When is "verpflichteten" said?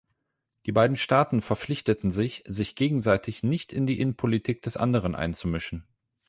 1.41-2.09